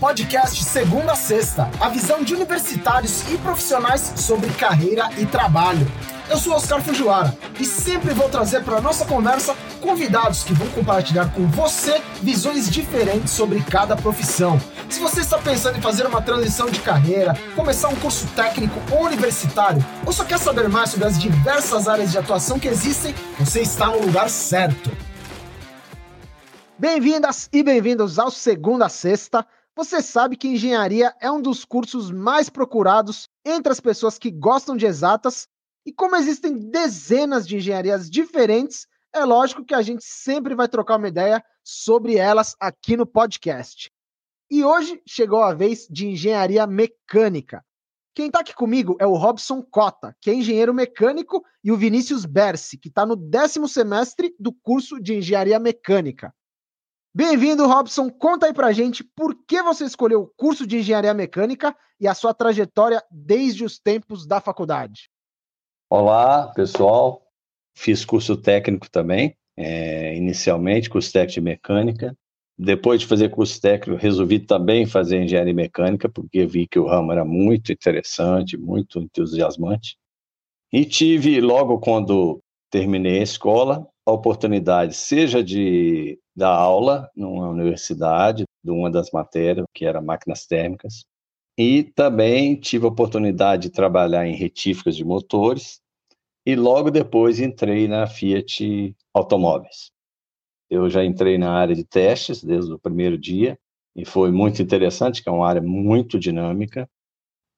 [0.00, 5.86] podcast Segunda a Sexta, a visão de universitários e profissionais sobre carreira e trabalho.
[6.30, 11.30] Eu sou Oscar Fujiwara e sempre vou trazer para nossa conversa convidados que vão compartilhar
[11.34, 14.58] com você visões diferentes sobre cada profissão.
[14.88, 19.04] Se você está pensando em fazer uma transição de carreira, começar um curso técnico ou
[19.04, 23.60] universitário, ou só quer saber mais sobre as diversas áreas de atuação que existem, você
[23.60, 24.90] está no lugar certo.
[26.78, 29.46] Bem-vindas e bem-vindos ao Segunda Sexta.
[29.80, 34.76] Você sabe que engenharia é um dos cursos mais procurados entre as pessoas que gostam
[34.76, 35.48] de exatas,
[35.86, 40.98] e como existem dezenas de engenharias diferentes, é lógico que a gente sempre vai trocar
[40.98, 43.90] uma ideia sobre elas aqui no podcast.
[44.50, 47.64] E hoje chegou a vez de engenharia mecânica.
[48.14, 52.26] Quem está aqui comigo é o Robson Cota, que é engenheiro mecânico, e o Vinícius
[52.26, 56.34] Bersi, que está no décimo semestre do curso de engenharia mecânica.
[57.12, 58.08] Bem-vindo, Robson.
[58.08, 62.14] Conta aí pra gente por que você escolheu o curso de engenharia mecânica e a
[62.14, 65.10] sua trajetória desde os tempos da faculdade.
[65.90, 67.20] Olá, pessoal.
[67.74, 72.16] Fiz curso técnico também, é, inicialmente, curso técnico de mecânica.
[72.56, 77.10] Depois de fazer curso técnico, resolvi também fazer engenharia mecânica, porque vi que o ramo
[77.10, 79.96] era muito interessante, muito entusiasmante.
[80.72, 88.44] E tive, logo quando terminei a escola, a oportunidade, seja de dar aula numa universidade,
[88.62, 91.04] de uma das matérias, que era máquinas térmicas,
[91.58, 95.80] e também tive a oportunidade de trabalhar em retíficas de motores,
[96.46, 99.90] e logo depois entrei na Fiat Automóveis.
[100.70, 103.58] Eu já entrei na área de testes desde o primeiro dia,
[103.94, 106.88] e foi muito interessante, que é uma área muito dinâmica,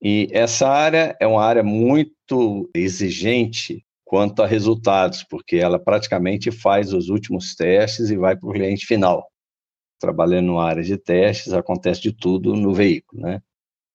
[0.02, 6.92] e essa área é uma área muito exigente quanto a resultados, porque ela praticamente faz
[6.92, 9.27] os últimos testes e vai para o cliente final.
[9.98, 13.40] Trabalhando na área de testes, acontece de tudo no veículo, né?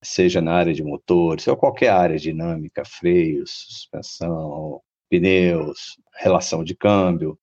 [0.04, 7.38] Seja na área de motores, ou qualquer área dinâmica, freios, suspensão, pneus, relação de câmbio.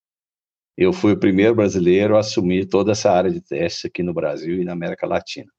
[0.77, 4.61] Eu fui o primeiro brasileiro a assumir toda essa área de testes aqui no Brasil
[4.61, 5.53] e na América Latina.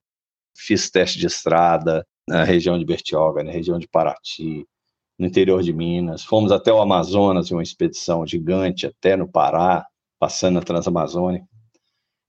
[0.54, 4.68] Fiz teste de estrada na região de Bertioga, na região de Paraty,
[5.18, 6.24] no interior de Minas.
[6.24, 9.86] Fomos até o Amazonas em uma expedição gigante, até no Pará,
[10.20, 11.46] passando na Transamazônica.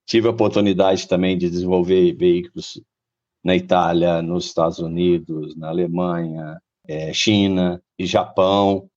[0.07, 2.81] Tive a oportunidade também de desenvolver veículos
[3.45, 8.89] na Itália, nos Estados Unidos, na Alemanha, é, China e Japão.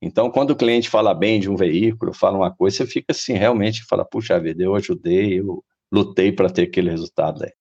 [0.00, 3.34] Então, quando o cliente fala bem de um veículo, fala uma coisa, você fica assim,
[3.34, 7.52] realmente, fala, puxa vida, eu ajudei, eu lutei para ter aquele resultado aí.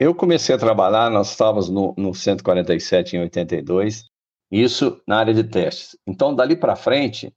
[0.00, 4.04] Eu comecei a trabalhar, nós estávamos no, no 147 em 82,
[4.50, 5.96] isso na área de testes.
[6.06, 7.32] Então, dali para frente,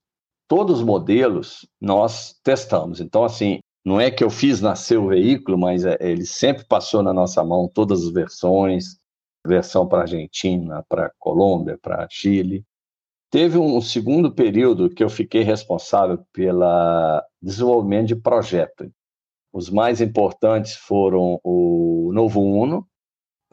[0.48, 3.00] todos os modelos nós testamos.
[3.00, 7.02] Então, assim, não é que eu fiz nascer o veículo, mas é, ele sempre passou
[7.02, 8.98] na nossa mão todas as versões,
[9.46, 12.64] versão para Argentina, para Colômbia, para Chile.
[13.32, 18.92] Teve um segundo período que eu fiquei responsável pelo desenvolvimento de projeto.
[19.54, 22.88] Os mais importantes foram o Novo Uno,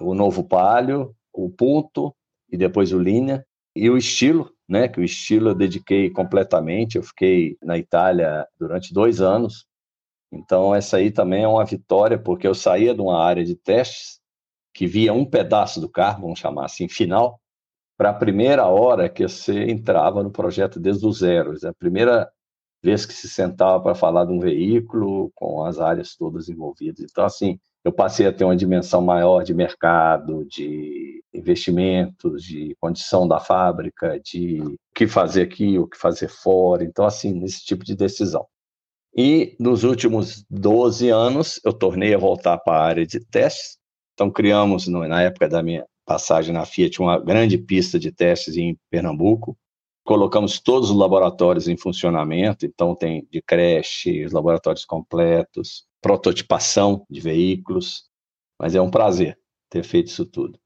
[0.01, 2.15] o Novo Palio, o Punto
[2.51, 3.47] e depois o Linea.
[3.81, 8.93] E o estilo, né, que o estilo eu dediquei completamente, eu fiquei na Itália durante
[8.93, 9.69] dois anos,
[10.33, 14.19] então essa aí também é uma vitória, porque eu saía de uma área de testes,
[14.75, 17.41] que via um pedaço do carro, vamos chamar assim, final,
[17.97, 22.28] para a primeira hora que você entrava no projeto desde o zero, a primeira
[22.83, 27.06] vez que se sentava para falar de um veículo, com as áreas todas envolvidas.
[27.09, 33.26] Então, assim, eu passei a ter uma dimensão maior de mercado, de investimentos, de condição
[33.26, 36.84] da fábrica, de o que fazer aqui, o que fazer fora.
[36.84, 38.47] Então, assim, nesse tipo de decisão.
[39.16, 43.78] E nos últimos 12 anos, eu tornei a voltar para a área de testes.
[44.12, 48.78] Então, criamos, na época da minha passagem na Fiat, uma grande pista de testes em
[48.91, 49.56] Pernambuco.
[50.05, 57.21] Colocamos todos os laboratórios em funcionamento, então tem de creche, os laboratórios completos, prototipação de
[57.21, 58.09] veículos,
[58.59, 59.39] mas é um prazer
[59.71, 60.59] ter feito isso tudo,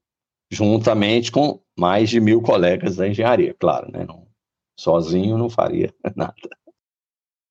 [0.51, 4.05] juntamente com mais de mil colegas da engenharia, claro, né?
[4.05, 4.27] Não,
[4.79, 6.33] sozinho não faria nada.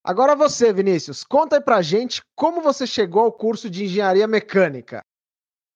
[0.04, 5.04] Agora você, Vinícius, conta aí pra gente como você chegou ao curso de engenharia mecânica.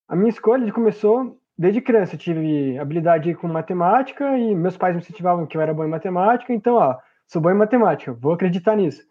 [0.09, 2.15] A minha escolha começou desde criança.
[2.15, 5.89] Eu tive habilidade com matemática e meus pais me incentivavam que eu era bom em
[5.89, 9.03] matemática, então, ó, sou bom em matemática, vou acreditar nisso.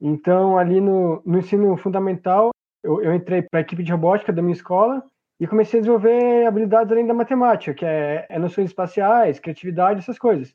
[0.00, 2.50] Então, ali no, no ensino fundamental,
[2.82, 5.04] eu, eu entrei para a equipe de robótica da minha escola
[5.38, 10.18] e comecei a desenvolver habilidades além da matemática, que é, é noções espaciais, criatividade, essas
[10.18, 10.54] coisas.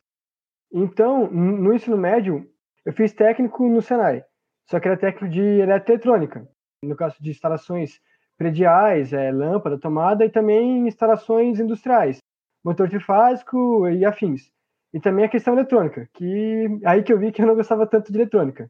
[0.72, 2.48] Então, no ensino médio,
[2.86, 4.24] eu fiz técnico no Senai,
[4.70, 6.48] só que era técnico de eletroeletrônica,
[6.84, 8.00] no caso de instalações
[8.38, 12.20] prediais, é, lâmpada, tomada e também instalações industriais,
[12.64, 14.52] motor trifásico e afins.
[14.94, 18.12] E também a questão eletrônica, que aí que eu vi que eu não gostava tanto
[18.12, 18.70] de eletrônica.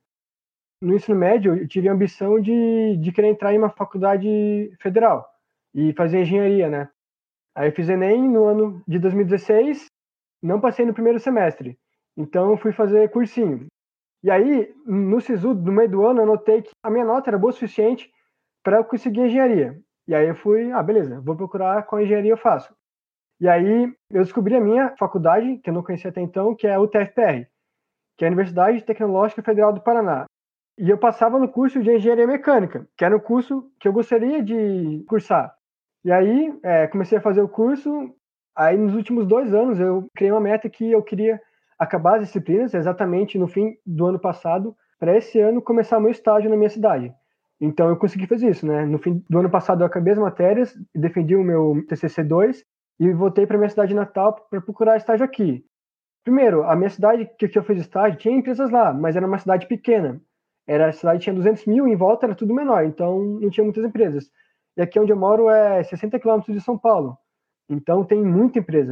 [0.85, 5.27] No ensino médio, eu tive a ambição de, de querer entrar em uma faculdade federal
[5.73, 6.87] e fazer engenharia, né?
[7.55, 9.87] Aí eu fiz Enem no ano de 2016,
[10.43, 11.75] não passei no primeiro semestre.
[12.15, 13.65] Então fui fazer cursinho.
[14.23, 17.39] E aí, no SISU, no meio do ano, eu notei que a minha nota era
[17.39, 18.07] boa o suficiente
[18.63, 19.81] para eu conseguir engenharia.
[20.07, 22.71] E aí eu fui, ah, beleza, vou procurar qual engenharia eu faço.
[23.41, 26.75] E aí eu descobri a minha faculdade, que eu não conhecia até então, que é
[26.75, 27.47] a UTFPR,
[28.15, 30.27] que é a Universidade Tecnológica Federal do Paraná.
[30.77, 34.43] E eu passava no curso de engenharia mecânica, que era o curso que eu gostaria
[34.43, 35.55] de cursar.
[36.03, 38.13] E aí é, comecei a fazer o curso.
[38.55, 41.41] Aí nos últimos dois anos eu criei uma meta que eu queria
[41.79, 46.49] acabar as disciplinas exatamente no fim do ano passado, para esse ano começar meu estágio
[46.49, 47.13] na minha cidade.
[47.59, 48.85] Então eu consegui fazer isso, né?
[48.85, 52.65] No fim do ano passado eu acabei as matérias, defendi o meu TCC 2
[52.99, 55.65] e voltei para minha cidade natal para procurar estágio aqui.
[56.23, 59.67] Primeiro, a minha cidade que eu fiz estágio tinha empresas lá, mas era uma cidade
[59.67, 60.21] pequena.
[60.67, 63.83] Era a cidade tinha 200 mil, em volta era tudo menor, então não tinha muitas
[63.83, 64.29] empresas.
[64.77, 67.17] E aqui onde eu moro é 60 quilômetros de São Paulo,
[67.69, 68.91] então tem muita empresa.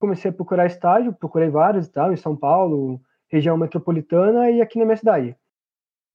[0.00, 4.78] Comecei a procurar estágio, procurei vários e tal, em São Paulo, região metropolitana e aqui
[4.78, 5.36] na minha cidade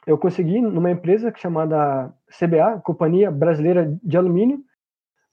[0.06, 4.60] eu consegui numa empresa chamada CBA, Companhia Brasileira de Alumínio.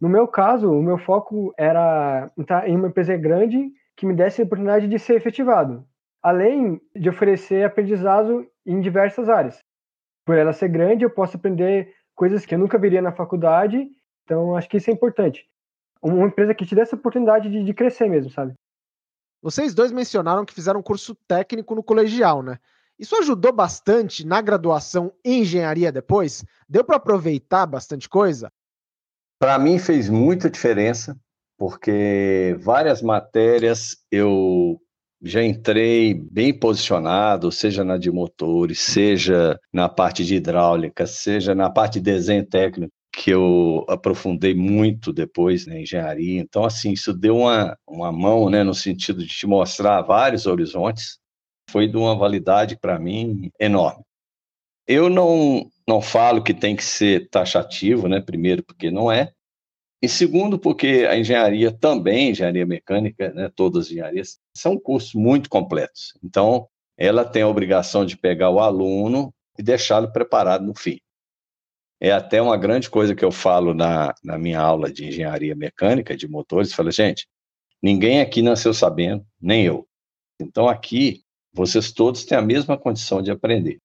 [0.00, 4.40] No meu caso, o meu foco era entrar em uma empresa grande que me desse
[4.40, 5.84] a oportunidade de ser efetivado,
[6.22, 9.58] além de oferecer aprendizado em diversas áreas.
[10.24, 13.88] Por ela ser grande, eu posso aprender coisas que eu nunca viria na faculdade,
[14.24, 15.48] então acho que isso é importante.
[16.02, 18.54] Uma empresa que te dê essa oportunidade de, de crescer mesmo, sabe?
[19.42, 22.58] Vocês dois mencionaram que fizeram um curso técnico no colegial, né?
[22.98, 26.44] Isso ajudou bastante na graduação em engenharia depois?
[26.68, 28.52] Deu para aproveitar bastante coisa?
[29.38, 31.18] Para mim fez muita diferença,
[31.56, 34.78] porque várias matérias eu
[35.22, 41.70] já entrei bem posicionado, seja na de motores, seja na parte de hidráulica, seja na
[41.70, 46.40] parte de desenho técnico, que eu aprofundei muito depois na engenharia.
[46.40, 51.18] Então, assim, isso deu uma, uma mão, né, no sentido de te mostrar vários horizontes
[51.70, 54.02] foi de uma validade para mim enorme.
[54.86, 58.20] Eu não, não falo que tem que ser taxativo, né?
[58.20, 59.32] Primeiro, porque não é.
[60.02, 65.50] E segundo, porque a engenharia também, engenharia mecânica, né, todas as engenharias, são cursos muito
[65.50, 66.14] completos.
[66.24, 66.66] Então,
[66.96, 70.98] ela tem a obrigação de pegar o aluno e deixá-lo preparado no fim.
[72.00, 76.16] É até uma grande coisa que eu falo na, na minha aula de engenharia mecânica,
[76.16, 77.28] de motores, falo, gente,
[77.82, 79.86] ninguém aqui nasceu sabendo, nem eu.
[80.40, 83.78] Então, aqui, vocês todos têm a mesma condição de aprender.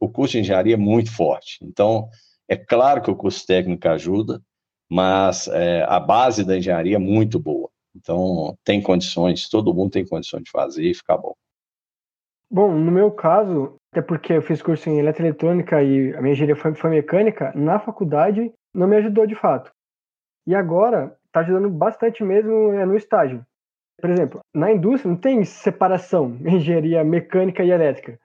[0.00, 1.58] O curso de engenharia é muito forte.
[1.62, 2.08] Então,
[2.48, 4.42] é claro que o curso técnico ajuda,
[4.90, 7.68] mas é, a base da engenharia é muito boa.
[7.96, 11.34] Então, tem condições, todo mundo tem condições de fazer e ficar bom.
[12.50, 16.56] Bom, no meu caso, até porque eu fiz curso em eletroeletrônica e a minha engenharia
[16.56, 19.72] foi, foi mecânica, na faculdade não me ajudou de fato.
[20.46, 23.44] E agora, está ajudando bastante mesmo é, no estágio.
[24.00, 28.18] Por exemplo, na indústria não tem separação engenharia mecânica e elétrica.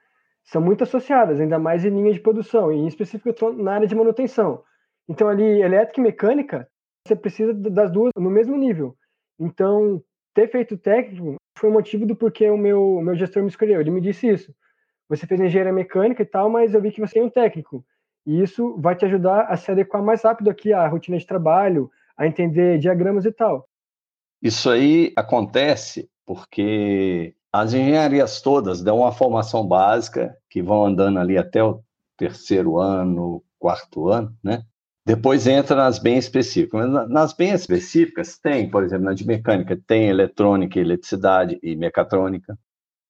[0.44, 3.74] São muito associadas, ainda mais em linha de produção, e em específico eu estou na
[3.74, 4.62] área de manutenção.
[5.10, 6.68] Então, ali, elétrica e mecânica,
[7.04, 8.96] você precisa das duas no mesmo nível.
[9.40, 10.00] Então,
[10.32, 13.80] ter feito técnico foi o motivo do porquê o meu, o meu gestor me escolheu.
[13.80, 14.54] Ele me disse isso.
[15.08, 17.84] Você fez engenharia mecânica e tal, mas eu vi que você tem um técnico.
[18.24, 21.90] E isso vai te ajudar a se adequar mais rápido aqui à rotina de trabalho,
[22.16, 23.68] a entender diagramas e tal.
[24.40, 31.36] Isso aí acontece porque as engenharias todas dão uma formação básica que vão andando ali
[31.36, 31.82] até o
[32.16, 34.62] terceiro ano, quarto ano, né?
[35.04, 36.88] Depois entra nas bem específicas.
[37.08, 42.58] Nas bem específicas tem, por exemplo, na de mecânica, tem eletrônica, eletricidade e mecatrônica,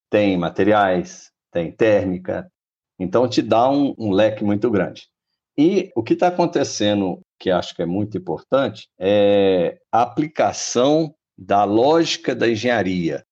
[0.08, 2.50] tem materiais, tem térmica.
[2.98, 5.08] Então te dá um, um leque muito grande.
[5.58, 11.64] E o que está acontecendo, que acho que é muito importante, é a aplicação da
[11.64, 13.24] lógica da engenharia,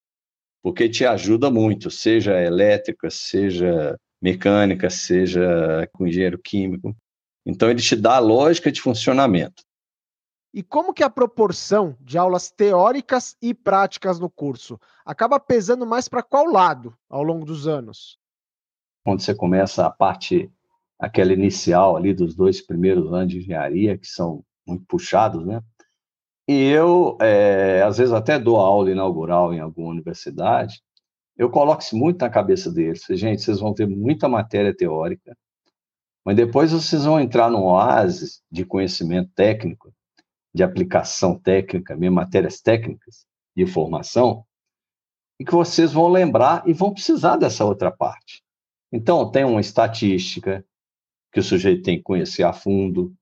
[0.62, 6.94] porque te ajuda muito, seja elétrica, seja mecânica, seja com engenheiro químico.
[7.49, 9.62] Então ele te dá a lógica de funcionamento.
[10.52, 16.09] E como que a proporção de aulas teóricas e práticas no curso acaba pesando mais
[16.09, 18.19] para qual lado ao longo dos anos?
[19.02, 20.52] Quando você começa a parte
[20.99, 25.62] aquela inicial ali dos dois primeiros anos de engenharia, que são muito puxados, né?
[26.47, 30.83] E eu, é, às vezes, até dou aula inaugural em alguma universidade,
[31.37, 33.05] eu coloco isso muito na cabeça deles.
[33.11, 35.37] Gente, vocês vão ter muita matéria teórica,
[36.28, 39.90] Mas depois vocês vão entrar num oásis de conhecimento técnico,
[40.54, 43.25] de aplicação técnica, mesmo matérias técnicas
[43.56, 44.44] de formação,
[45.40, 48.42] e que vocês vão lembrar e vão precisar dessa outra parte.
[48.92, 50.62] Então, tem uma estatística
[51.32, 53.16] que o sujeito tem que conhecer a fundo,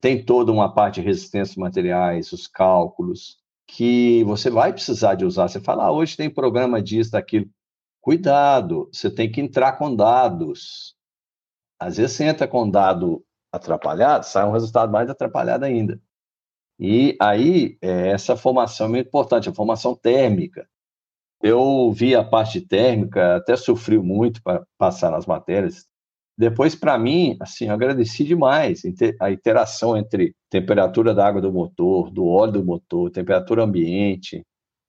[0.00, 5.48] tem toda uma parte de resistência materiais, os cálculos, que você vai precisar de usar.
[5.48, 7.50] Você fala, ah, hoje tem programa disso, daquilo.
[8.00, 10.94] Cuidado, você tem que entrar com dados.
[11.84, 13.22] Às vezes você entra com dado
[13.52, 16.00] atrapalhado, sai um resultado mais atrapalhado ainda.
[16.78, 20.66] E aí, é, essa formação é muito importante, a formação térmica.
[21.42, 25.86] Eu vi a parte térmica, até sofri muito para passar nas matérias,
[26.36, 28.82] depois, para mim, assim, eu agradeci demais
[29.20, 34.42] a interação entre temperatura da água do motor, do óleo do motor, temperatura ambiente,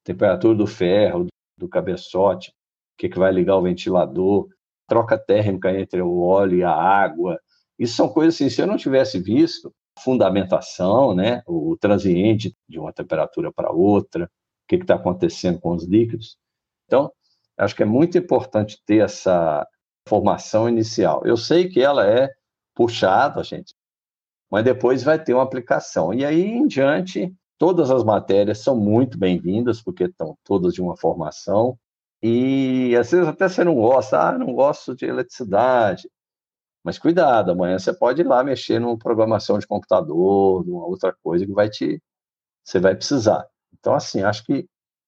[0.03, 2.51] temperatura do ferro, do cabeçote,
[2.97, 4.47] que, que vai ligar o ventilador,
[4.87, 7.39] troca térmica entre o óleo e a água.
[7.77, 12.91] Isso são coisas assim, se eu não tivesse visto fundamentação, né, o transiente de uma
[12.91, 14.29] temperatura para outra, o
[14.67, 16.37] que está acontecendo com os líquidos.
[16.85, 17.11] Então,
[17.57, 19.65] acho que é muito importante ter essa
[20.07, 21.21] formação inicial.
[21.25, 22.29] Eu sei que ela é
[22.75, 23.73] puxada, gente,
[24.51, 26.13] mas depois vai ter uma aplicação.
[26.13, 30.97] E aí em diante, todas as matérias são muito bem-vindas, porque estão todas de uma
[30.97, 31.77] formação.
[32.21, 36.09] E às vezes até você não gosta, ah, não gosto de eletricidade.
[36.83, 41.45] Mas cuidado, amanhã você pode ir lá mexer numa programação de computador, numa outra coisa
[41.45, 42.01] que vai te,
[42.63, 43.45] você vai precisar.
[43.73, 44.67] Então, assim, acho que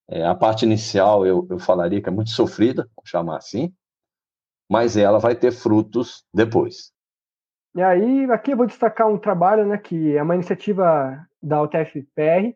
[0.09, 3.73] é, a parte inicial eu, eu falaria que é muito sofrida, vamos chamar assim,
[4.69, 6.91] mas ela vai ter frutos depois.
[7.75, 12.55] E aí, aqui eu vou destacar um trabalho, né, que é uma iniciativa da UTF-PR.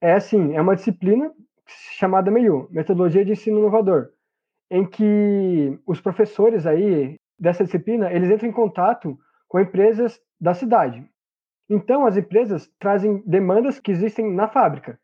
[0.00, 1.32] É assim, é uma disciplina
[1.66, 4.10] chamada MEIU, Metodologia de Ensino Inovador,
[4.70, 9.18] em que os professores aí dessa disciplina, eles entram em contato
[9.48, 11.04] com empresas da cidade.
[11.68, 14.98] Então, as empresas trazem demandas que existem na fábrica.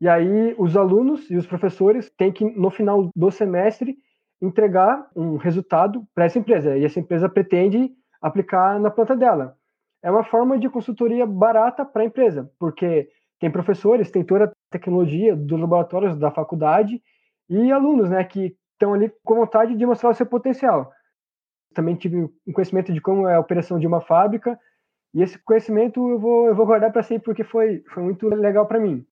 [0.00, 3.96] E aí, os alunos e os professores têm que, no final do semestre,
[4.40, 9.56] entregar um resultado para essa empresa e essa empresa pretende aplicar na planta dela.
[10.02, 15.36] É uma forma de consultoria barata para a empresa, porque tem professores, tem toda tecnologia
[15.36, 17.02] dos laboratórios da faculdade
[17.48, 20.90] e alunos, né, que estão ali com vontade de mostrar o seu potencial.
[21.74, 24.58] Também tive um conhecimento de como é a operação de uma fábrica
[25.14, 28.66] e esse conhecimento eu vou, eu vou guardar para sempre porque foi, foi muito legal
[28.66, 29.06] para mim.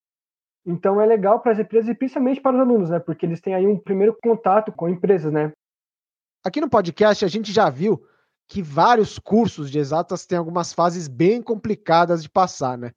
[0.66, 2.98] Então é legal para as empresas e principalmente para os alunos, né?
[2.98, 5.52] Porque eles têm aí um primeiro contato com empresas, né?
[6.44, 8.02] Aqui no podcast a gente já viu
[8.46, 12.92] que vários cursos de exatas têm algumas fases bem complicadas de passar, né?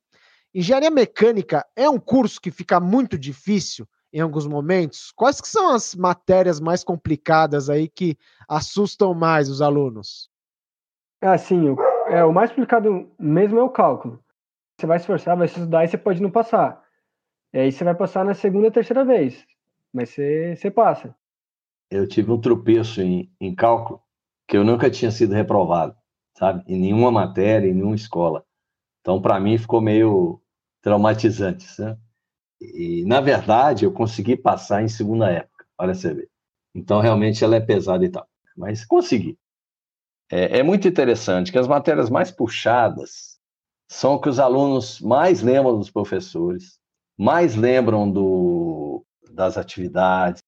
[0.53, 5.12] Engenharia mecânica é um curso que fica muito difícil em alguns momentos.
[5.15, 8.15] Quais que são as matérias mais complicadas aí que
[8.48, 10.29] assustam mais os alunos?
[11.19, 14.24] Ah, sim, o, é, o mais complicado mesmo é o cálculo.
[14.79, 16.83] Você vai se esforçar, vai estudar e você pode não passar.
[17.51, 19.43] E aí você vai passar na segunda, terceira vez.
[19.91, 21.15] Mas você, você passa.
[21.89, 24.01] Eu tive um tropeço em, em cálculo
[24.48, 25.95] que eu nunca tinha sido reprovado,
[26.38, 26.63] sabe?
[26.67, 28.45] Em nenhuma matéria, em nenhuma escola.
[29.01, 30.42] Então, para mim, ficou meio
[30.83, 31.97] traumatizante, né?
[32.61, 36.29] E, na verdade, eu consegui passar em segunda época, olha você ver.
[36.75, 38.27] Então, realmente, ela é pesada e tal.
[38.55, 39.37] Mas consegui.
[40.31, 43.39] É, é muito interessante que as matérias mais puxadas
[43.89, 46.79] são que os alunos mais lembram dos professores,
[47.17, 50.41] mais lembram do, das atividades.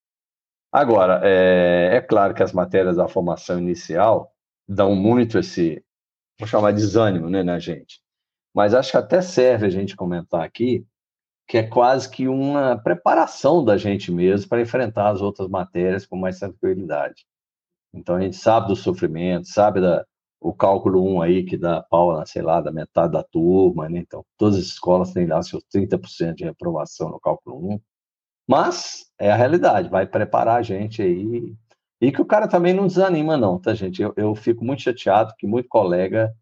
[0.72, 4.32] Agora, é, é claro que as matérias da formação inicial
[4.68, 5.84] dão muito esse,
[6.40, 8.02] vou chamar de desânimo né, na gente.
[8.56, 10.86] Mas acho que até serve a gente comentar aqui
[11.48, 16.16] que é quase que uma preparação da gente mesmo para enfrentar as outras matérias com
[16.18, 17.26] mais tranquilidade.
[17.94, 20.06] Então a gente sabe do sofrimento, sabe da,
[20.42, 24.00] o cálculo 1 aí, que dá pau, sei lá, da metade da turma, né?
[24.00, 27.80] Então, todas as escolas têm lá seus 30% de reprovação no cálculo 1.
[28.48, 31.56] Mas é a realidade, vai preparar a gente aí.
[32.02, 34.02] E que o cara também não desanima, não, tá, gente?
[34.02, 36.34] Eu, eu fico muito chateado que muito colega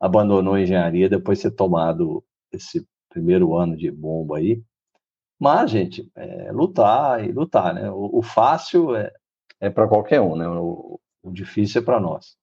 [0.00, 4.62] abandonou a engenharia depois de ter tomado esse primeiro ano de bomba aí.
[5.38, 7.90] Mas, gente, é lutar e lutar, né?
[7.90, 9.12] O, o fácil é,
[9.60, 10.48] é para qualquer um, né?
[10.48, 12.36] O, o difícil é para nós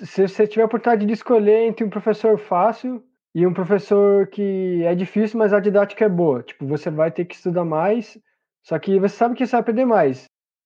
[0.00, 3.02] se você tiver a oportunidade de escolher entre um professor fácil
[3.34, 7.24] e um professor que é difícil, mas a didática é boa, tipo, você vai ter
[7.24, 8.18] que estudar mais,
[8.62, 10.24] só que você sabe que você vai aprender mais.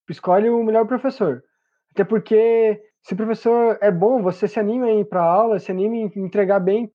[0.08, 1.42] Escolhe o melhor professor.
[1.92, 5.70] Até porque se o professor é bom, você se anima em ir para aula, se
[5.70, 6.92] anima em entregar bem.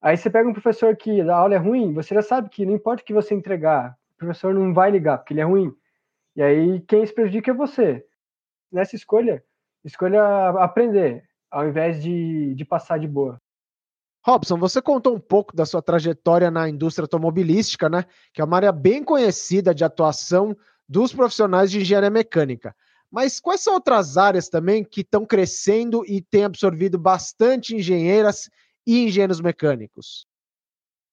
[0.00, 2.72] Aí você pega um professor que a aula é ruim, você já sabe que não
[2.72, 5.74] importa o que você entregar, o professor não vai ligar, porque ele é ruim.
[6.36, 8.06] E aí quem se prejudica é você.
[8.70, 9.42] Nessa escolha,
[9.84, 13.42] escolha aprender ao invés de, de passar de boa.
[14.24, 18.04] Robson, você contou um pouco da sua trajetória na indústria automobilística, né?
[18.32, 20.56] Que é uma área bem conhecida de atuação
[20.88, 22.72] dos profissionais de engenharia mecânica.
[23.10, 28.48] Mas quais são outras áreas também que estão crescendo e têm absorvido bastante engenheiras
[28.86, 30.26] e engenheiros mecânicos?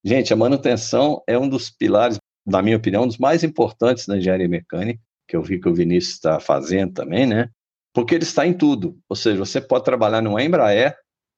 [0.03, 4.17] Gente, a manutenção é um dos pilares, na minha opinião, um dos mais importantes da
[4.17, 7.49] engenharia mecânica, que eu vi que o Vinícius está fazendo também, né?
[7.93, 8.97] Porque ele está em tudo.
[9.09, 10.95] Ou seja, você pode trabalhar numa Embraer,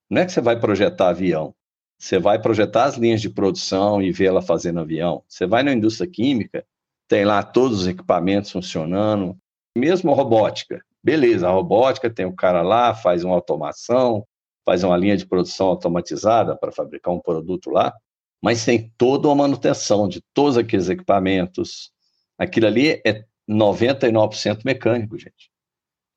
[0.10, 1.56] não é que você vai projetar avião,
[1.98, 5.24] você vai projetar as linhas de produção e ver ela fazendo avião.
[5.28, 6.66] Você vai na indústria química,
[7.08, 9.38] tem lá todos os equipamentos funcionando,
[9.76, 10.82] mesmo a robótica.
[11.04, 14.26] Beleza, a robótica tem o cara lá, faz uma automação,
[14.66, 17.94] faz uma linha de produção automatizada para fabricar um produto lá,
[18.42, 21.92] mas tem toda uma manutenção de todos aqueles equipamentos.
[22.38, 25.50] Aquilo ali é 99% mecânico, gente.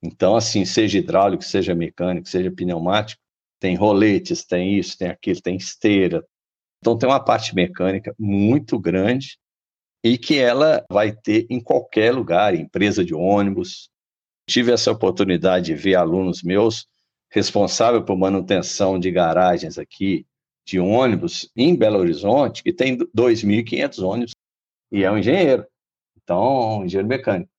[0.02, 3.22] Então, assim, seja hidráulico, seja mecânico, seja pneumático,
[3.60, 6.24] tem roletes, tem isso, tem aquilo, tem esteira.
[6.80, 9.38] Então, tem uma parte mecânica muito grande
[10.02, 13.88] e que ela vai ter em qualquer lugar, empresa de ônibus.
[14.48, 16.86] Tive essa oportunidade de ver alunos meus
[17.30, 20.26] responsável por manutenção de garagens aqui
[20.66, 24.32] de ônibus em Belo Horizonte, que tem 2.500 ônibus,
[24.90, 25.66] e é um engenheiro.
[26.22, 27.50] Então, um engenheiro mecânico.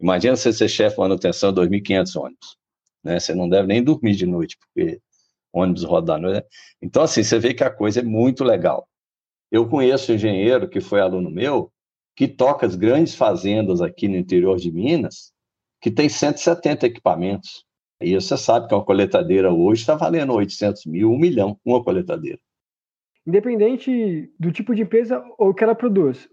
[0.00, 2.56] Imagina você ser chefe de manutenção de 2.500 ônibus.
[3.04, 3.20] Né?
[3.20, 5.00] Você não deve nem dormir de noite, porque
[5.52, 6.32] ônibus rodando.
[6.32, 6.42] Né?
[6.80, 8.88] Então, assim, você vê que a coisa é muito legal.
[9.52, 11.70] Eu conheço um engenheiro que foi aluno meu,
[12.16, 15.30] que toca as grandes fazendas aqui no interior de Minas,
[15.78, 17.62] que tem 170 equipamentos.
[18.00, 22.38] E você sabe que uma coletadeira hoje está valendo 800 mil, um milhão, uma coletadeira.
[23.26, 26.30] Independente do tipo de empresa ou que ela produz,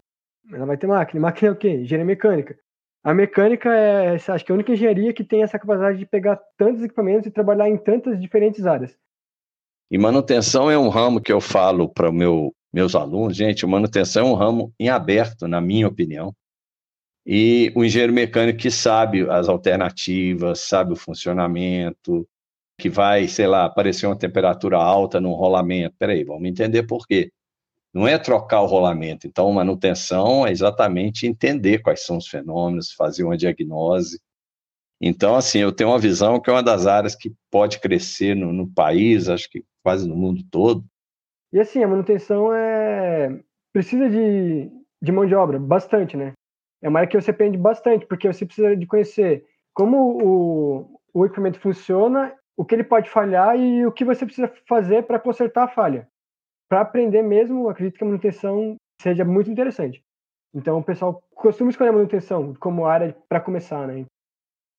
[0.50, 1.20] ela vai ter máquina.
[1.20, 1.68] Máquina é o quê?
[1.72, 2.58] Engenharia mecânica.
[3.04, 6.40] A mecânica é, acho que é a única engenharia que tem essa capacidade de pegar
[6.56, 8.96] tantos equipamentos e trabalhar em tantas diferentes áreas.
[9.90, 14.30] E manutenção é um ramo que eu falo para meu meus alunos, gente, manutenção é
[14.30, 16.34] um ramo em aberto, na minha opinião.
[17.26, 22.26] E o engenheiro mecânico que sabe as alternativas, sabe o funcionamento,
[22.78, 25.94] que vai, sei lá, aparecer uma temperatura alta no rolamento.
[25.98, 27.30] Peraí, vamos entender por quê.
[27.92, 29.26] Não é trocar o rolamento.
[29.26, 34.20] Então, manutenção é exatamente entender quais são os fenômenos, fazer uma diagnose.
[35.00, 38.52] Então, assim, eu tenho uma visão que é uma das áreas que pode crescer no,
[38.52, 40.84] no país, acho que quase no mundo todo,
[41.52, 43.40] e assim, a manutenção é
[43.72, 46.32] precisa de, de mão de obra, bastante, né?
[46.82, 51.26] É uma área que você aprende bastante, porque você precisa de conhecer como o, o
[51.26, 55.64] equipamento funciona, o que ele pode falhar e o que você precisa fazer para consertar
[55.64, 56.08] a falha.
[56.68, 60.02] Para aprender mesmo, acredito que a manutenção seja muito interessante.
[60.54, 64.04] Então, o pessoal costuma escolher a manutenção como área para começar, né?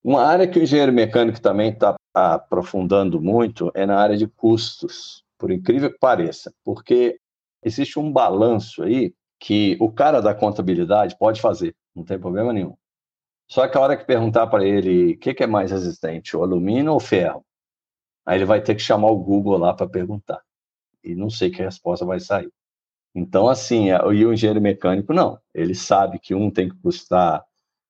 [0.03, 5.23] Uma área que o engenheiro mecânico também está aprofundando muito é na área de custos
[5.41, 7.19] por incrível que pareça, porque
[7.63, 12.77] existe um balanço aí que o cara da contabilidade pode fazer, não tem problema nenhum.
[13.49, 16.43] Só que a hora que perguntar para ele o que, que, é mais resistente, o
[16.43, 17.43] alumínio ou o ferro,
[18.23, 20.39] aí ele vai ter que chamar o Google lá para perguntar.
[21.03, 22.51] E não sei que resposta vai sair.
[23.15, 25.39] Então, assim, e o engenheiro mecânico, não.
[25.55, 27.43] Ele sabe que um tem que custar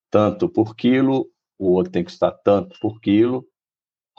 [0.10, 3.46] tanto por quilo, o outro tem que custar tanto por quilo,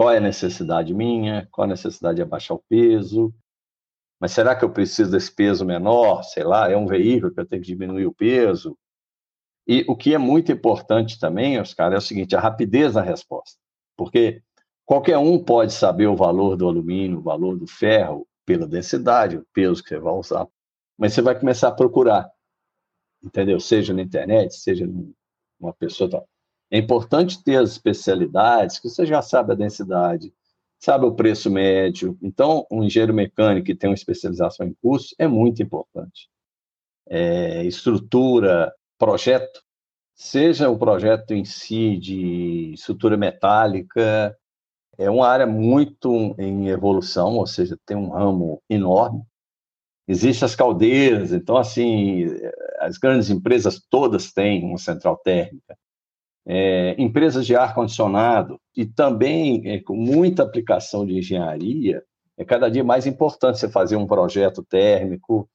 [0.03, 1.49] qual é a necessidade minha?
[1.53, 3.33] Qual a necessidade de abaixar o peso?
[4.21, 6.25] Mas será que eu preciso desse peso menor?
[6.25, 8.77] Sei lá, é um veículo que eu tenho que diminuir o peso?
[9.65, 13.57] E o que é muito importante também, Oscar, é o seguinte: a rapidez na resposta.
[13.97, 14.43] Porque
[14.85, 19.47] qualquer um pode saber o valor do alumínio, o valor do ferro, pela densidade, o
[19.55, 20.49] peso que você vai usar.
[20.99, 22.29] Mas você vai começar a procurar,
[23.23, 23.61] entendeu?
[23.61, 26.11] Seja na internet, seja numa pessoa.
[26.11, 26.29] Tal.
[26.73, 30.33] É importante ter as especialidades, que você já sabe a densidade,
[30.79, 32.17] sabe o preço médio.
[32.23, 36.31] Então, um engenheiro mecânico que tem uma especialização em curso é muito importante.
[37.07, 39.63] É, estrutura, projeto,
[40.15, 44.35] seja o projeto em si de estrutura metálica,
[44.97, 49.23] é uma área muito em evolução, ou seja, tem um ramo enorme.
[50.09, 52.27] Existem as caldeiras, então, assim,
[52.81, 55.77] as grandes empresas todas têm uma central térmica
[56.47, 62.03] é, empresas de ar-condicionado e também é, com muita aplicação de engenharia,
[62.37, 65.49] é cada dia mais importante você fazer um projeto térmico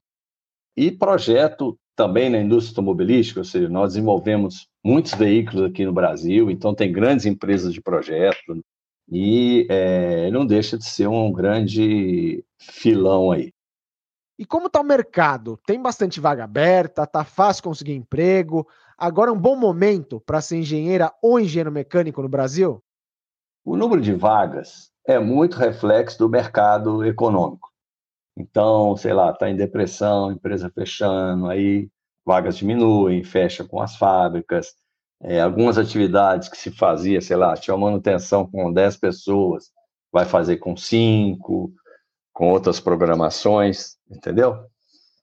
[0.76, 6.52] e projeto também na indústria automobilística, ou seja, nós desenvolvemos muitos veículos aqui no Brasil,
[6.52, 8.64] então tem grandes empresas de projeto
[9.12, 13.52] e é, não deixa de ser um grande filão aí.
[14.38, 15.60] E como está o mercado?
[15.66, 20.58] Tem bastante vaga aberta, está fácil conseguir emprego, agora é um bom momento para ser
[20.58, 22.82] engenheira ou engenheiro mecânico no Brasil?
[23.64, 27.70] O número de vagas é muito reflexo do mercado econômico.
[28.36, 31.90] Então, sei lá, está em depressão, empresa fechando, aí
[32.26, 34.76] vagas diminuem, fecha com as fábricas,
[35.22, 39.72] é, algumas atividades que se fazia, sei lá, tinha manutenção com 10 pessoas,
[40.12, 41.74] vai fazer com 5,
[42.32, 44.66] com outras programações, entendeu?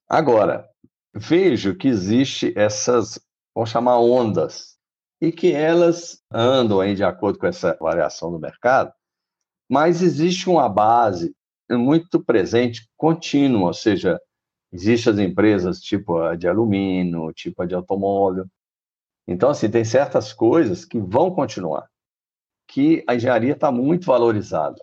[0.09, 0.69] Agora,
[1.15, 3.21] vejo que existe essas,
[3.55, 4.77] vamos chamar ondas,
[5.21, 8.93] e que elas andam aí de acordo com essa variação do mercado,
[9.69, 11.35] mas existe uma base
[11.71, 14.21] muito presente, contínua, ou seja,
[14.73, 18.47] existem as empresas tipo a de alumínio, tipo a de automóvel.
[19.27, 21.89] Então, assim, tem certas coisas que vão continuar,
[22.69, 24.77] que a engenharia está muito valorizada.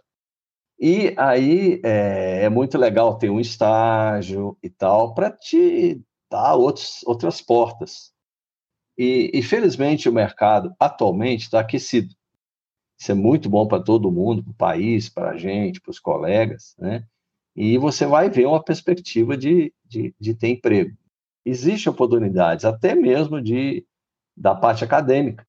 [0.80, 7.02] E aí é, é, muito legal ter um estágio e tal para te dar outros,
[7.06, 8.12] outras portas.
[9.04, 12.14] E, e felizmente o mercado atualmente está aquecido.
[13.00, 15.98] Isso é muito bom para todo mundo, para o país, para a gente, para os
[15.98, 17.04] colegas, né?
[17.56, 20.96] E você vai ver uma perspectiva de, de, de ter emprego.
[21.44, 23.84] Existem oportunidades, até mesmo de
[24.38, 25.48] da parte acadêmica.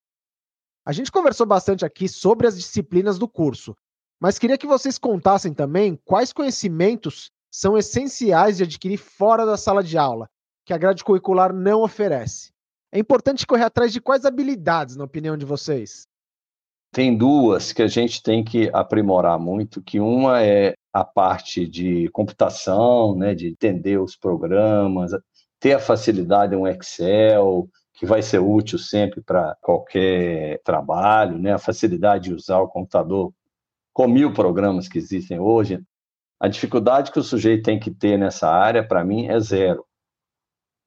[0.82, 3.76] A gente conversou bastante aqui sobre as disciplinas do curso,
[4.18, 9.84] mas queria que vocês contassem também quais conhecimentos são essenciais de adquirir fora da sala
[9.84, 10.26] de aula,
[10.64, 12.50] que a grade curricular não oferece.
[12.92, 16.06] É importante correr atrás de quais habilidades, na opinião de vocês?
[16.92, 22.10] Tem duas que a gente tem que aprimorar muito, que uma é a parte de
[22.10, 25.12] computação, né, de entender os programas,
[25.58, 31.58] ter a facilidade um Excel, que vai ser útil sempre para qualquer trabalho, né, a
[31.58, 33.32] facilidade de usar o computador
[33.94, 35.82] com mil programas que existem hoje.
[36.38, 39.82] A dificuldade que o sujeito tem que ter nessa área, para mim, é zero.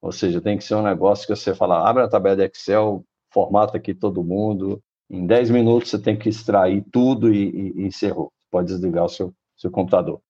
[0.02, 3.04] Ou seja, tem que ser um negócio que você fala, abre a tabela de Excel,
[3.32, 7.86] formata aqui todo mundo, em 10 minutos você tem que extrair tudo e, e, e
[7.86, 8.32] encerrou.
[8.50, 10.20] Pode desligar o seu, seu computador.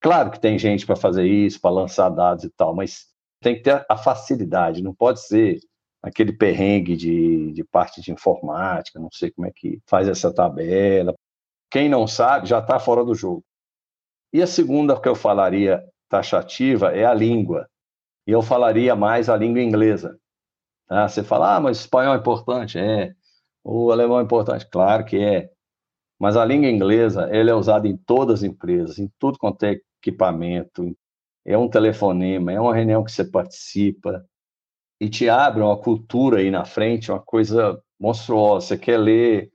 [0.00, 3.06] Claro que tem gente para fazer isso, para lançar dados e tal, mas
[3.40, 5.60] tem que ter a facilidade, não pode ser
[6.02, 11.14] aquele perrengue de, de parte de informática, não sei como é que faz essa tabela.
[11.70, 13.44] Quem não sabe já está fora do jogo.
[14.32, 17.68] E a segunda que eu falaria taxativa é a língua.
[18.28, 20.20] E eu falaria mais a língua inglesa.
[20.86, 21.08] Tá?
[21.08, 22.78] Você fala, ah, mas espanhol é importante.
[22.78, 23.14] É.
[23.64, 25.50] O alemão é importante, claro que é.
[26.18, 29.80] Mas a língua inglesa, ela é usada em todas as empresas, em tudo quanto é
[30.02, 30.94] equipamento.
[31.42, 34.22] É um telefonema, é uma reunião que você participa
[35.00, 38.66] e te abre uma cultura aí na frente, uma coisa monstruosa.
[38.66, 39.50] Você quer ler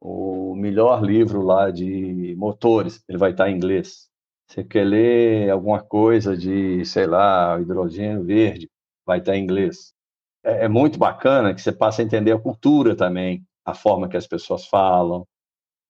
[0.00, 4.08] o melhor livro lá de motores, ele vai estar em inglês.
[4.48, 8.70] Você quer ler alguma coisa de, sei lá, hidrogênio verde,
[9.04, 9.92] vai estar em inglês.
[10.44, 14.16] É, é muito bacana que você passe a entender a cultura também, a forma que
[14.16, 15.26] as pessoas falam,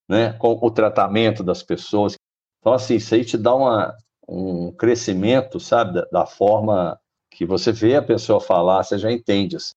[0.09, 2.17] né, com o tratamento das pessoas.
[2.61, 3.95] Então, assim, isso aí te dá uma,
[4.27, 6.99] um crescimento, sabe, da, da forma
[7.31, 9.57] que você vê a pessoa falar, você já entende.
[9.57, 9.75] Assim.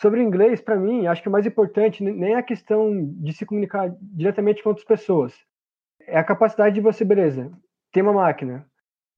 [0.00, 3.44] Sobre inglês, para mim, acho que o mais importante nem é a questão de se
[3.44, 5.34] comunicar diretamente com outras pessoas.
[6.00, 7.50] É a capacidade de você, beleza,
[7.92, 8.66] ter uma máquina.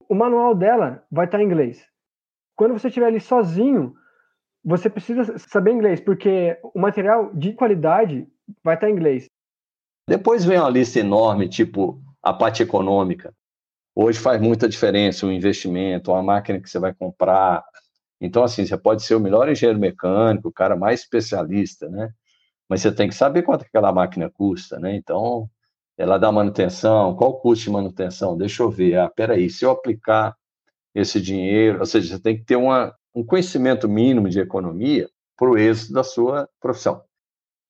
[0.09, 1.85] O manual dela vai estar em inglês.
[2.55, 3.95] Quando você estiver ali sozinho,
[4.63, 8.27] você precisa saber inglês, porque o material de qualidade
[8.63, 9.25] vai estar em inglês.
[10.07, 13.33] Depois vem uma lista enorme, tipo a parte econômica.
[13.95, 17.63] Hoje faz muita diferença o investimento, a máquina que você vai comprar.
[18.19, 22.13] Então, assim, você pode ser o melhor engenheiro mecânico, o cara mais especialista, né?
[22.69, 24.95] Mas você tem que saber quanto aquela máquina custa, né?
[24.95, 25.49] Então,
[25.97, 28.37] ela dá manutenção, qual o custo de manutenção?
[28.37, 28.97] Deixa eu ver.
[28.97, 30.35] Ah, peraí, se eu aplicar
[30.95, 35.49] esse dinheiro, ou seja, você tem que ter uma, um conhecimento mínimo de economia para
[35.49, 37.03] o êxito da sua profissão.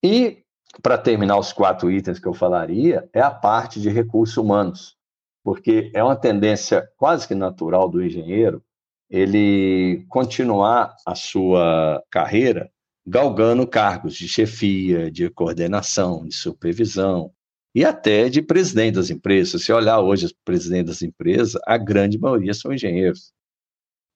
[0.03, 0.43] E,
[0.81, 4.97] para terminar os quatro itens que eu falaria, é a parte de recursos humanos,
[5.43, 8.63] porque é uma tendência quase que natural do engenheiro
[9.09, 12.71] ele continuar a sua carreira
[13.05, 17.31] galgando cargos de chefia, de coordenação, de supervisão
[17.73, 19.63] e até de presidente das empresas.
[19.63, 23.33] Se olhar hoje os presidentes das empresas, a grande maioria são engenheiros.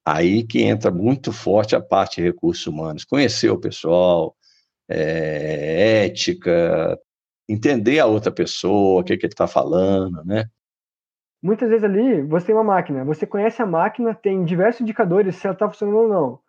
[0.06, 4.36] Aí que entra muito forte a parte de recursos humanos, conhecer o pessoal,
[4.88, 7.00] é, ética,
[7.50, 10.46] entender a outra pessoa, o que, que ele está falando, né?
[11.42, 15.46] Muitas vezes ali você tem uma máquina, você conhece a máquina, tem diversos indicadores se
[15.46, 16.40] ela está funcionando ou não.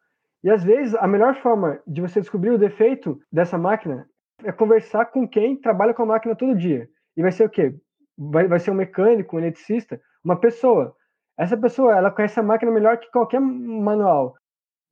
[0.42, 4.08] E às vezes a melhor forma de você descobrir o defeito dessa máquina
[4.44, 6.88] é conversar com quem trabalha com a máquina todo dia.
[7.16, 7.74] E vai ser o quê?
[8.16, 10.94] Vai, vai ser um mecânico, um eletricista, uma pessoa.
[11.38, 14.34] Essa pessoa, ela conhece a máquina melhor que qualquer manual.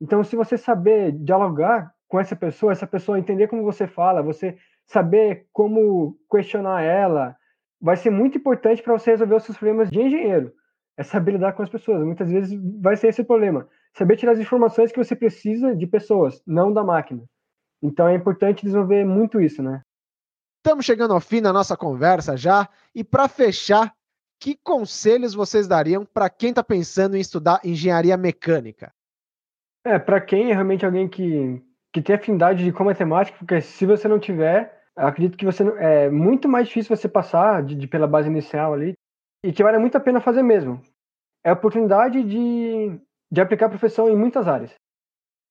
[0.01, 4.57] Então, se você saber dialogar com essa pessoa, essa pessoa entender como você fala, você
[4.87, 7.37] saber como questionar ela,
[7.81, 10.53] vai ser muito importante para você resolver os seus problemas de engenheiro.
[10.97, 12.05] É saber lidar com as pessoas.
[12.05, 13.69] Muitas vezes vai ser esse o problema.
[13.97, 17.25] Saber tirar as informações que você precisa de pessoas, não da máquina.
[17.83, 19.83] Então é importante desenvolver muito isso, né?
[20.65, 22.67] Estamos chegando ao fim da nossa conversa já.
[22.95, 23.95] E para fechar,
[24.41, 28.91] que conselhos vocês dariam para quem está pensando em estudar engenharia mecânica?
[29.85, 33.85] É, para quem é realmente alguém que, que tem afinidade de com matemática, porque se
[33.85, 38.07] você não tiver, acredito que você é muito mais difícil você passar de, de, pela
[38.07, 38.95] base inicial ali
[39.45, 40.81] e que vale muito a pena fazer mesmo.
[41.45, 42.99] É a oportunidade de,
[43.31, 44.73] de aplicar a profissão em muitas áreas.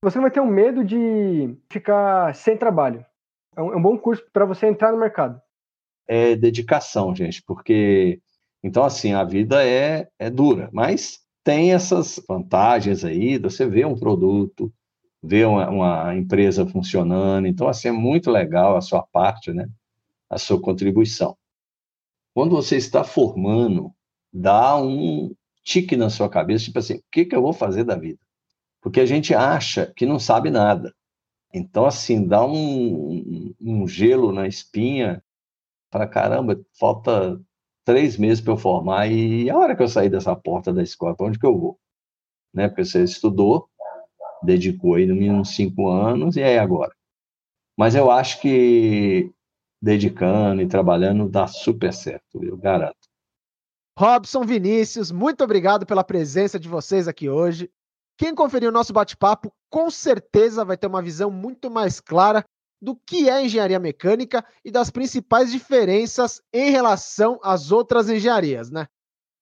[0.04, 3.06] Você não vai ter um medo de ficar sem trabalho.
[3.56, 5.42] É um, é um bom curso para você entrar no mercado.
[6.08, 8.22] É dedicação, gente, porque
[8.62, 13.38] então assim a vida é, é dura, mas tem essas vantagens aí.
[13.38, 14.74] Você vê um produto,
[15.22, 19.68] vê uma, uma empresa funcionando, então assim é muito legal a sua parte, né?
[20.30, 21.38] A sua contribuição.
[22.34, 23.92] Quando você está formando,
[24.32, 27.96] dá um tique na sua cabeça, tipo assim, o que, que eu vou fazer da
[27.96, 28.20] vida?
[28.82, 30.94] Porque a gente acha que não sabe nada.
[31.54, 35.24] Então, assim, dá um, um gelo na espinha
[35.92, 37.40] para caramba, falta
[37.86, 41.16] três meses para eu formar e a hora que eu sair dessa porta da escola,
[41.16, 41.80] para onde que eu vou?
[42.52, 42.68] Né?
[42.68, 43.70] Porque você estudou,
[44.42, 46.94] dedicou aí no mínimo cinco anos, e aí agora?
[47.78, 49.32] Mas eu acho que
[49.82, 52.98] dedicando e trabalhando dá super certo, eu garanto.
[54.00, 57.70] Robson Vinícius, muito obrigado pela presença de vocês aqui hoje.
[58.18, 62.46] Quem conferiu o nosso bate-papo, com certeza vai ter uma visão muito mais clara
[62.82, 68.88] do que é engenharia mecânica e das principais diferenças em relação às outras engenharias, né?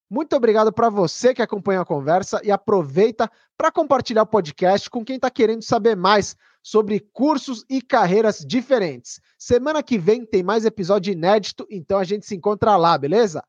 [0.10, 5.06] Muito obrigado para você que acompanha a conversa e aproveita para compartilhar o podcast com
[5.06, 9.20] quem está querendo saber mais sobre cursos e carreiras diferentes.
[9.38, 13.42] Semana que vem tem mais episódio inédito, então a gente se encontra lá, beleza?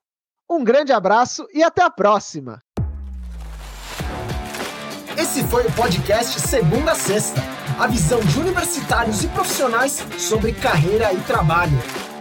[0.48, 2.62] Um grande abraço e até a próxima!
[5.32, 7.42] Esse foi o podcast Segunda a Sexta
[7.78, 12.11] a visão de universitários e profissionais sobre carreira e trabalho.